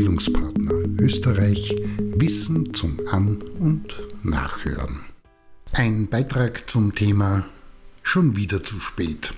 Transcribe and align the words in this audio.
Bildungspartner 0.00 0.72
Österreich 0.98 1.76
Wissen 1.98 2.72
zum 2.72 2.98
An- 3.10 3.42
und 3.58 4.00
Nachhören. 4.22 5.00
Ein 5.72 6.08
Beitrag 6.08 6.70
zum 6.70 6.94
Thema 6.94 7.44
Schon 8.02 8.34
wieder 8.34 8.64
zu 8.64 8.80
spät. 8.80 9.34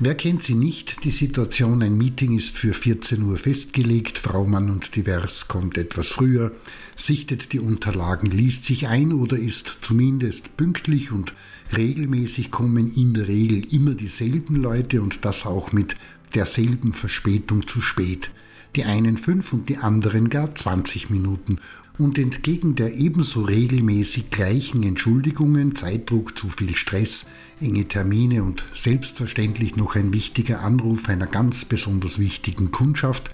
Wer 0.00 0.16
kennt 0.16 0.42
sie 0.42 0.56
nicht? 0.56 1.04
Die 1.04 1.12
Situation, 1.12 1.84
ein 1.84 1.96
Meeting 1.96 2.36
ist 2.36 2.58
für 2.58 2.72
14 2.72 3.22
Uhr 3.22 3.36
festgelegt, 3.36 4.18
Frau 4.18 4.44
Mann 4.44 4.70
und 4.70 4.96
Divers 4.96 5.46
kommt 5.46 5.78
etwas 5.78 6.08
früher, 6.08 6.50
sichtet 6.96 7.52
die 7.52 7.60
Unterlagen, 7.60 8.28
liest 8.28 8.64
sich 8.64 8.88
ein 8.88 9.12
oder 9.12 9.36
ist 9.36 9.78
zumindest 9.82 10.56
pünktlich 10.56 11.12
und 11.12 11.32
regelmäßig 11.76 12.50
kommen 12.50 12.92
in 12.92 13.14
der 13.14 13.28
Regel 13.28 13.72
immer 13.72 13.94
dieselben 13.94 14.56
Leute 14.56 15.00
und 15.00 15.24
das 15.24 15.46
auch 15.46 15.70
mit 15.70 15.94
derselben 16.34 16.92
Verspätung 16.92 17.68
zu 17.68 17.80
spät. 17.80 18.32
Die 18.74 18.84
einen 18.84 19.18
fünf 19.18 19.52
und 19.52 19.68
die 19.68 19.76
anderen 19.78 20.30
gar 20.30 20.54
20 20.54 21.10
Minuten. 21.10 21.58
Und 21.98 22.18
entgegen 22.18 22.74
der 22.74 22.94
ebenso 22.94 23.42
regelmäßig 23.42 24.30
gleichen 24.30 24.82
Entschuldigungen, 24.82 25.74
Zeitdruck, 25.74 26.38
zu 26.38 26.48
viel 26.48 26.74
Stress, 26.74 27.26
enge 27.60 27.86
Termine 27.86 28.42
und 28.42 28.64
selbstverständlich 28.72 29.76
noch 29.76 29.94
ein 29.94 30.14
wichtiger 30.14 30.62
Anruf 30.62 31.08
einer 31.10 31.26
ganz 31.26 31.66
besonders 31.66 32.18
wichtigen 32.18 32.70
Kundschaft, 32.70 33.30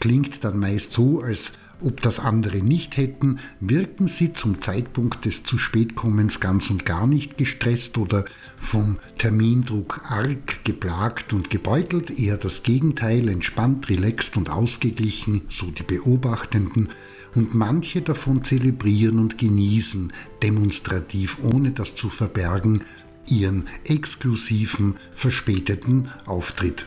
klingt 0.00 0.42
dann 0.42 0.58
meist 0.58 0.92
so, 0.92 1.20
als 1.20 1.52
ob 1.84 2.00
das 2.00 2.18
andere 2.18 2.58
nicht 2.58 2.96
hätten, 2.96 3.38
wirken 3.60 4.08
sie 4.08 4.32
zum 4.32 4.60
Zeitpunkt 4.60 5.24
des 5.24 5.42
zu 5.42 5.58
spätkommens 5.58 6.40
ganz 6.40 6.70
und 6.70 6.84
gar 6.86 7.06
nicht 7.06 7.38
gestresst 7.38 7.98
oder 7.98 8.24
vom 8.58 8.98
Termindruck 9.18 10.02
arg 10.08 10.64
geplagt 10.64 11.32
und 11.32 11.50
gebeutelt, 11.50 12.18
eher 12.18 12.36
das 12.36 12.62
Gegenteil, 12.62 13.28
entspannt, 13.28 13.88
relaxed 13.88 14.36
und 14.36 14.50
ausgeglichen, 14.50 15.42
so 15.48 15.70
die 15.70 15.82
Beobachtenden, 15.82 16.88
und 17.34 17.54
manche 17.54 18.02
davon 18.02 18.44
zelebrieren 18.44 19.18
und 19.18 19.38
genießen, 19.38 20.12
demonstrativ, 20.42 21.38
ohne 21.42 21.70
das 21.70 21.94
zu 21.94 22.10
verbergen, 22.10 22.82
ihren 23.26 23.68
exklusiven, 23.84 24.96
verspäteten 25.14 26.08
Auftritt. 26.26 26.86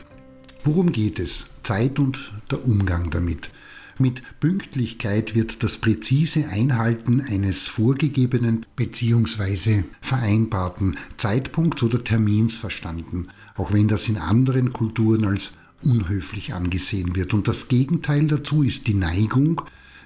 Worum 0.63 0.91
geht 0.91 1.19
es? 1.19 1.47
Zeit 1.63 1.99
und 1.99 2.31
der 2.52 2.65
Umgang 2.65 3.09
damit. 3.09 3.49
Mit 3.97 4.21
Pünktlichkeit 4.41 5.35
wird 5.35 5.63
das 5.63 5.77
präzise 5.77 6.49
Einhalten 6.49 7.21
eines 7.21 7.69
vorgegebenen 7.69 8.65
bzw. 8.75 9.83
vereinbarten 10.02 10.97
Zeitpunkts 11.15 11.81
oder 11.81 12.03
Termins 12.03 12.55
verstanden, 12.55 13.29
auch 13.55 13.71
wenn 13.71 13.87
das 13.87 14.09
in 14.09 14.17
anderen 14.17 14.73
Kulturen 14.73 15.23
als 15.23 15.53
unhöflich 15.81 16.53
angesehen 16.53 17.15
wird. 17.15 17.33
Und 17.33 17.47
das 17.47 17.69
Gegenteil 17.69 18.27
dazu 18.27 18.63
ist 18.63 18.87
die 18.87 18.95
Neigung, 18.95 19.61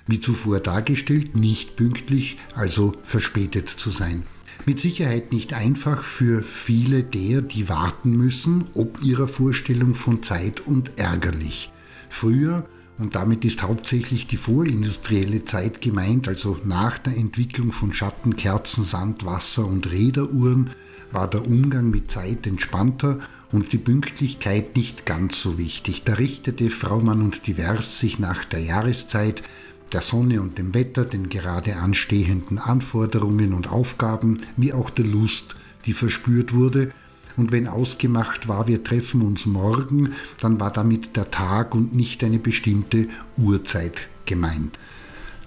wie 0.06 0.20
zuvor 0.20 0.60
dargestellt, 0.60 1.36
nicht 1.36 1.76
pünktlich, 1.76 2.38
also 2.54 2.94
verspätet 3.04 3.70
zu 3.70 3.90
sein. 3.90 4.24
Mit 4.68 4.80
Sicherheit 4.80 5.32
nicht 5.32 5.54
einfach 5.54 6.04
für 6.04 6.44
viele 6.44 7.04
der, 7.04 7.42
die 7.42 7.70
warten 7.70 8.16
müssen, 8.16 8.68
ob 8.76 9.02
ihrer 9.02 9.28
Vorstellung 9.28 9.96
von 9.96 10.22
Zeit 10.22 10.62
und 10.68 10.92
ärgerlich. 10.98 11.72
Früher, 12.10 12.68
und 13.00 13.16
damit 13.16 13.46
ist 13.46 13.64
hauptsächlich 13.64 14.28
die 14.28 14.38
vorindustrielle 14.38 15.46
Zeit 15.46 15.80
gemeint, 15.82 16.28
also 16.28 16.60
nach 16.66 17.00
der 17.00 17.16
Entwicklung 17.16 17.72
von 17.72 17.94
Schatten, 17.94 18.36
Kerzen, 18.36 18.84
Sand, 18.84 19.26
Wasser 19.26 19.66
und 19.66 19.90
Räderuhren, 19.90 20.72
war 21.12 21.30
der 21.30 21.48
Umgang 21.48 21.90
mit 21.90 22.12
Zeit 22.12 22.46
entspannter 22.46 23.20
und 23.52 23.72
die 23.72 23.78
Pünktlichkeit 23.78 24.76
nicht 24.76 25.06
ganz 25.06 25.42
so 25.42 25.58
wichtig. 25.58 26.04
Da 26.04 26.14
richtete 26.14 26.70
Frau 26.70 27.00
Mann 27.00 27.22
und 27.22 27.48
Divers 27.48 28.00
sich 28.00 28.20
nach 28.20 28.46
der 28.46 28.60
Jahreszeit, 28.60 29.44
der 29.94 30.02
Sonne 30.02 30.42
und 30.42 30.58
dem 30.58 30.74
Wetter, 30.74 31.06
den 31.06 31.30
gerade 31.30 31.78
anstehenden 31.78 32.60
Anforderungen 32.60 33.54
und 33.54 33.72
Aufgaben, 33.72 34.38
wie 34.56 34.74
auch 34.74 34.90
der 34.90 35.06
Lust, 35.06 35.56
die 35.86 35.94
verspürt 35.94 36.54
wurde. 36.54 36.92
Und 37.40 37.54
wenn 37.54 37.70
ausgemacht 37.70 38.50
war, 38.50 38.68
wir 38.68 38.84
treffen 38.84 39.22
uns 39.22 39.46
morgen, 39.46 40.12
dann 40.42 40.60
war 40.60 40.74
damit 40.74 41.16
der 41.16 41.32
Tag 41.32 41.74
und 41.74 41.96
nicht 41.96 42.22
eine 42.22 42.38
bestimmte 42.38 43.08
Uhrzeit 43.38 44.10
gemeint. 44.26 44.78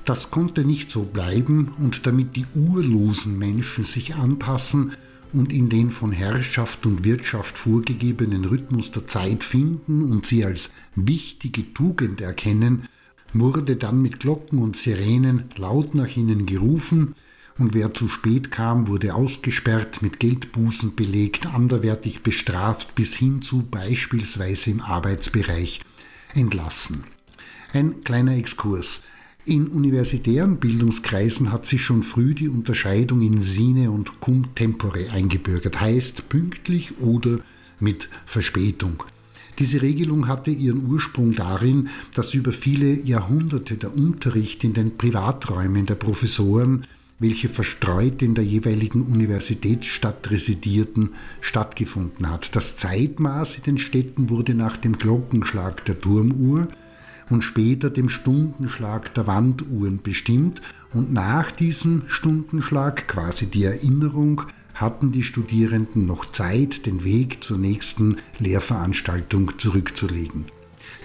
Das 0.07 0.31
konnte 0.31 0.65
nicht 0.65 0.91
so 0.91 1.03
bleiben 1.03 1.73
und 1.77 2.07
damit 2.07 2.35
die 2.35 2.47
urlosen 2.55 3.39
Menschen 3.39 3.85
sich 3.85 4.15
anpassen 4.15 4.93
und 5.35 5.53
in 5.53 5.69
den 5.69 5.91
von 5.91 6.13
Herrschaft 6.13 6.87
und 6.87 7.05
Wirtschaft 7.05 7.59
vorgegebenen 7.59 8.47
Rhythmus 8.47 8.91
der 8.91 9.07
Zeit 9.07 9.45
finden 9.45 10.03
und 10.03 10.25
sie 10.25 10.47
als 10.47 10.71
wichtige 10.97 11.75
Tugend 11.75 12.23
erkennen, 12.23 12.89
wurde 13.35 13.77
dann 13.77 14.01
mit 14.01 14.19
Glocken 14.19 14.61
und 14.61 14.79
Sirenen 14.79 15.45
laut 15.57 15.95
nach 15.95 16.17
ihnen 16.17 16.47
gerufen, 16.47 17.15
und 17.59 17.75
wer 17.75 17.95
zu 17.95 18.09
spät 18.09 18.51
kam, 18.51 18.89
wurde 18.89 19.15
ausgesperrt, 19.15 20.03
mit 20.03 20.19
Geldbußen 20.21 20.95
belegt, 20.95 21.47
anderwertig 21.47 22.23
bestraft 22.23 22.95
bis 22.95 23.15
hin 23.15 23.43
zu 23.43 23.63
beispielsweise 23.71 24.71
im 24.71 24.81
Arbeitsbereich 24.81 25.81
entlassen. 26.35 27.05
Ein 27.73 28.03
kleiner 28.05 28.37
Exkurs. 28.37 29.03
In 29.45 29.67
universitären 29.69 30.59
Bildungskreisen 30.59 31.51
hat 31.51 31.67
sich 31.67 31.83
schon 31.83 32.05
früh 32.05 32.35
die 32.35 32.49
Unterscheidung 32.49 33.23
in 33.23 33.43
Sine 33.43 33.91
und 33.91 34.21
cum 34.21 34.55
tempore 34.55 35.11
eingebürgert, 35.11 35.81
heißt 35.81 36.29
pünktlich 36.29 37.01
oder 37.01 37.41
mit 37.81 38.09
Verspätung. 38.25 39.03
Diese 39.59 39.83
Regelung 39.83 40.29
hatte 40.29 40.51
ihren 40.51 40.87
Ursprung 40.87 41.35
darin, 41.35 41.89
dass 42.15 42.35
über 42.35 42.53
viele 42.53 42.95
Jahrhunderte 42.95 43.77
der 43.77 43.95
Unterricht 43.95 44.65
in 44.65 44.75
den 44.75 44.97
Privaträumen 44.97 45.87
der 45.87 45.97
Professoren, 45.97 46.87
welche 47.23 47.49
verstreut 47.49 48.21
in 48.21 48.35
der 48.35 48.45
jeweiligen 48.45 49.03
Universitätsstadt 49.03 50.31
residierten, 50.31 51.15
stattgefunden 51.41 52.29
hat. 52.29 52.55
Das 52.55 52.77
Zeitmaß 52.77 53.57
in 53.59 53.63
den 53.63 53.79
Städten 53.79 54.29
wurde 54.29 54.55
nach 54.55 54.77
dem 54.77 54.99
Glockenschlag 54.99 55.85
der 55.85 56.01
Turmuhr 56.01 56.69
und 57.31 57.43
später 57.43 57.89
dem 57.89 58.09
Stundenschlag 58.09 59.15
der 59.15 59.27
Wanduhren 59.27 60.03
bestimmt 60.03 60.61
und 60.93 61.13
nach 61.13 61.51
diesem 61.51 62.03
Stundenschlag 62.09 63.09
quasi 63.09 63.47
die 63.47 63.65
Erinnerung 63.65 64.43
hatten 64.75 65.13
die 65.13 65.23
Studierenden 65.23 66.07
noch 66.07 66.33
Zeit, 66.33 66.87
den 66.87 67.05
Weg 67.05 67.45
zur 67.45 67.59
nächsten 67.59 68.17
Lehrveranstaltung 68.39 69.59
zurückzulegen. 69.59 70.47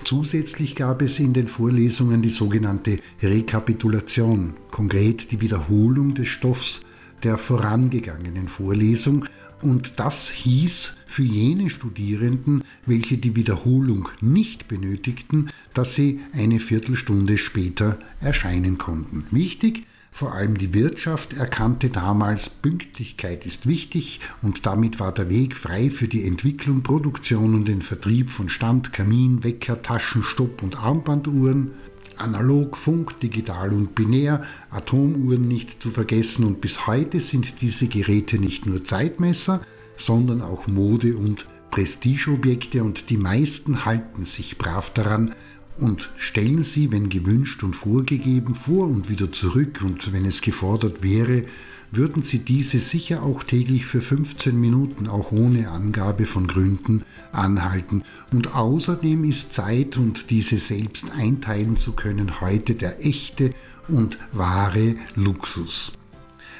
Zusätzlich 0.04 0.76
gab 0.76 1.02
es 1.02 1.20
in 1.20 1.34
den 1.34 1.48
Vorlesungen 1.48 2.22
die 2.22 2.30
sogenannte 2.30 3.00
Rekapitulation, 3.22 4.54
konkret 4.78 5.32
die 5.32 5.42
Wiederholung 5.42 6.14
des 6.14 6.28
Stoffs 6.28 6.82
der 7.24 7.40
vorangegangenen 7.40 8.48
Vorlesung, 8.48 9.26
und 9.60 9.94
das 10.00 10.30
hieß 10.30 10.94
für 11.08 11.24
jene 11.24 11.72
Studierenden, 11.72 12.64
welche 12.86 13.18
die 13.18 13.36
Wiederholung 13.36 14.10
nicht 14.22 14.68
benötigten, 14.68 15.50
dass 15.74 15.96
sie 15.96 16.20
eine 16.32 16.60
Viertelstunde 16.60 17.40
später 17.40 17.98
erscheinen 18.22 18.78
konnten. 18.78 19.26
Wichtig, 19.32 19.88
vor 20.12 20.36
allem 20.36 20.60
die 20.60 20.76
Wirtschaft 20.76 21.34
erkannte 21.34 21.90
damals, 21.90 22.48
Pünktlichkeit 22.48 23.48
ist 23.48 23.66
wichtig 23.66 24.20
und 24.44 24.68
damit 24.68 25.00
war 25.00 25.12
der 25.12 25.28
Weg 25.32 25.58
frei 25.58 25.90
für 25.90 26.08
die 26.08 26.24
Entwicklung, 26.24 26.84
Produktion 26.84 27.56
und 27.56 27.68
den 27.68 27.82
Vertrieb 27.82 28.30
von 28.30 28.48
Stand, 28.48 28.94
Kamin, 28.94 29.44
Wecker, 29.44 29.82
Taschen, 29.82 30.24
Stopp- 30.24 30.62
und 30.62 30.78
Armbanduhren, 30.78 31.72
analog, 32.20 32.78
Funk, 32.78 33.20
digital 33.20 33.74
und 33.74 33.96
binär, 33.96 34.44
Atomuhren 34.70 35.48
nicht 35.48 35.82
zu 35.82 35.90
vergessen. 35.90 36.46
Und 36.46 36.62
bis 36.62 36.88
heute 36.88 37.20
sind 37.20 37.62
diese 37.62 37.88
Geräte 37.88 38.40
nicht 38.40 38.66
nur 38.66 38.84
Zeitmesser, 38.84 39.62
sondern 39.96 40.42
auch 40.42 40.68
Mode- 40.68 41.18
und 41.18 41.46
Prestigeobjekte. 41.72 42.84
Und 42.84 43.10
die 43.10 43.18
meisten 43.18 43.86
halten 43.86 44.26
sich 44.26 44.58
brav 44.58 44.92
daran, 44.92 45.36
und 45.80 46.10
stellen 46.18 46.64
sie, 46.64 46.92
wenn 46.92 47.10
gewünscht 47.10 47.64
und 47.64 47.76
vorgegeben, 47.76 48.56
vor 48.56 48.88
und 48.88 49.10
wieder 49.10 49.32
zurück 49.32 49.82
und 49.84 50.12
wenn 50.14 50.26
es 50.26 50.42
gefordert 50.42 51.04
wäre, 51.04 51.46
würden 51.92 52.24
sie 52.24 52.40
diese 52.40 52.80
sicher 52.80 53.24
auch 53.24 53.44
täglich 53.44 53.86
für 53.86 54.02
15 54.02 54.60
Minuten, 54.60 55.08
auch 55.08 55.32
ohne 55.32 55.70
Angabe 55.70 56.26
von 56.26 56.48
Gründen, 56.48 57.04
anhalten. 57.32 58.04
Und 58.32 58.56
außerdem 58.56 59.24
ist 59.24 59.54
Zeit 59.54 59.98
und 59.98 60.30
diese 60.30 60.58
selbst 60.58 61.12
einteilen 61.12 61.78
zu 61.78 61.94
können 61.94 62.42
heute 62.42 62.76
der 62.76 63.06
echte 63.06 63.54
und 63.88 64.18
wahre 64.34 64.96
Luxus. 65.16 65.94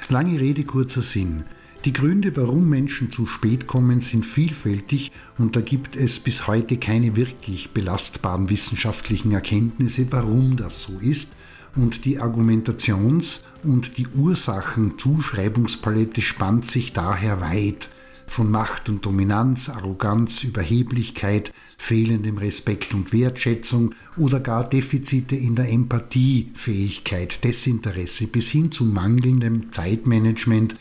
Lange 0.08 0.40
Rede, 0.40 0.64
kurzer 0.64 1.02
Sinn. 1.02 1.44
Die 1.84 1.92
Gründe, 1.92 2.36
warum 2.36 2.68
Menschen 2.68 3.12
zu 3.12 3.24
spät 3.24 3.68
kommen, 3.68 4.00
sind 4.00 4.26
vielfältig 4.26 5.12
und 5.38 5.54
da 5.54 5.60
gibt 5.60 5.94
es 5.94 6.18
bis 6.18 6.48
heute 6.48 6.76
keine 6.76 7.14
wirklich 7.14 7.70
belastbaren 7.70 8.50
wissenschaftlichen 8.50 9.30
Erkenntnisse, 9.30 10.08
warum 10.10 10.56
das 10.56 10.82
so 10.82 10.98
ist. 10.98 11.34
Und 11.76 12.04
die 12.04 12.18
Argumentations- 12.18 13.44
und 13.62 13.96
die 13.96 14.08
Ursachenzuschreibungspalette 14.08 16.20
spannt 16.20 16.66
sich 16.66 16.92
daher 16.92 17.40
weit. 17.40 17.88
von 18.26 18.50
Macht 18.50 18.88
und 18.90 19.06
Dominanz, 19.06 19.70
Arroganz, 19.70 20.44
Überheblichkeit, 20.44 21.54
fehlendem 21.78 22.36
Respekt 22.36 22.92
und 22.92 23.10
Wertschätzung 23.12 23.94
oder 24.18 24.40
gar 24.40 24.68
Defizite 24.68 25.34
in 25.34 25.54
der 25.54 25.70
Empathiefähigkeit, 25.70 27.42
Desinteresse 27.42 28.26
bis 28.26 28.50
hin 28.50 28.70
zu 28.70 28.84
mangelndem 28.84 29.72
Zeitmanagement 29.72 30.76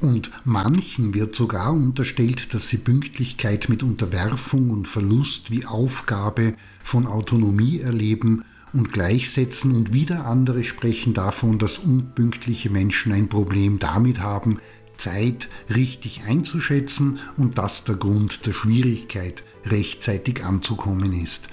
und 0.00 0.30
manchen 0.44 1.14
wird 1.14 1.36
sogar 1.36 1.72
unterstellt, 1.72 2.54
dass 2.54 2.68
sie 2.68 2.78
Pünktlichkeit 2.78 3.68
mit 3.68 3.82
Unterwerfung 3.82 4.70
und 4.70 4.88
Verlust 4.88 5.50
wie 5.50 5.66
Aufgabe 5.66 6.54
von 6.82 7.06
Autonomie 7.06 7.80
erleben 7.80 8.44
und 8.72 8.92
gleichsetzen 8.92 9.72
und 9.72 9.92
wieder 9.92 10.26
andere 10.26 10.64
sprechen 10.64 11.12
davon, 11.12 11.58
dass 11.58 11.78
unpünktliche 11.78 12.70
Menschen 12.70 13.12
ein 13.12 13.28
Problem 13.28 13.78
damit 13.78 14.20
haben, 14.20 14.58
Zeit 14.96 15.48
richtig 15.68 16.22
einzuschätzen 16.24 17.18
und 17.36 17.58
das 17.58 17.84
der 17.84 17.96
Grund 17.96 18.46
der 18.46 18.52
Schwierigkeit, 18.52 19.42
rechtzeitig 19.64 20.44
anzukommen 20.44 21.12
ist. 21.12 21.48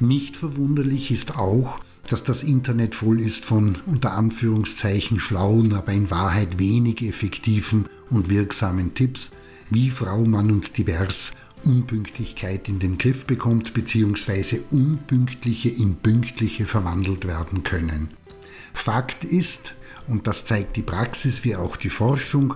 Nicht 0.00 0.36
verwunderlich 0.36 1.10
ist 1.10 1.36
auch, 1.36 1.80
dass 2.08 2.24
das 2.24 2.42
Internet 2.42 2.94
voll 2.94 3.20
ist 3.20 3.44
von 3.44 3.78
unter 3.86 4.12
Anführungszeichen 4.12 5.20
schlauen, 5.20 5.72
aber 5.72 5.92
in 5.92 6.10
Wahrheit 6.10 6.58
wenig 6.58 7.02
effektiven 7.02 7.86
und 8.10 8.28
wirksamen 8.28 8.94
Tipps, 8.94 9.30
wie 9.70 9.90
Frau, 9.90 10.24
Mann 10.24 10.50
und 10.50 10.76
Divers 10.76 11.32
Unpünktlichkeit 11.64 12.68
in 12.68 12.78
den 12.78 12.98
Griff 12.98 13.24
bekommt 13.24 13.72
bzw. 13.72 14.60
Unpünktliche 14.70 15.68
in 15.68 15.96
Pünktliche 15.96 16.66
verwandelt 16.66 17.26
werden 17.26 17.62
können. 17.62 18.10
Fakt 18.74 19.24
ist, 19.24 19.74
und 20.08 20.26
das 20.26 20.44
zeigt 20.44 20.76
die 20.76 20.82
Praxis 20.82 21.44
wie 21.44 21.56
auch 21.56 21.76
die 21.76 21.90
Forschung, 21.90 22.54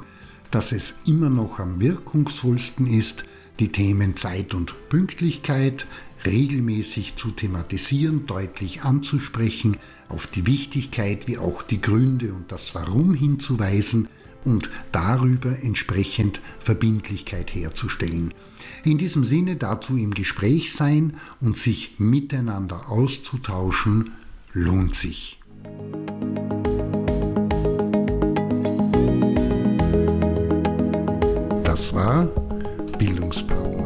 dass 0.50 0.72
es 0.72 0.98
immer 1.06 1.28
noch 1.28 1.58
am 1.58 1.80
wirkungsvollsten 1.80 2.86
ist, 2.86 3.24
die 3.60 3.70
Themen 3.72 4.16
Zeit 4.16 4.54
und 4.54 4.74
Pünktlichkeit 4.88 5.86
regelmäßig 6.26 7.16
zu 7.16 7.30
thematisieren, 7.30 8.26
deutlich 8.26 8.82
anzusprechen, 8.82 9.76
auf 10.08 10.26
die 10.26 10.46
Wichtigkeit 10.46 11.26
wie 11.26 11.38
auch 11.38 11.62
die 11.62 11.80
Gründe 11.80 12.32
und 12.32 12.52
das 12.52 12.74
Warum 12.74 13.14
hinzuweisen 13.14 14.08
und 14.44 14.70
darüber 14.92 15.62
entsprechend 15.62 16.40
Verbindlichkeit 16.60 17.54
herzustellen. 17.54 18.32
In 18.84 18.98
diesem 18.98 19.24
Sinne 19.24 19.56
dazu 19.56 19.96
im 19.96 20.14
Gespräch 20.14 20.72
sein 20.72 21.16
und 21.40 21.58
sich 21.58 21.98
miteinander 21.98 22.88
auszutauschen, 22.88 24.12
lohnt 24.52 24.94
sich. 24.94 25.38
Das 31.64 31.92
war 31.94 32.26
Bildungspartner 32.98 33.85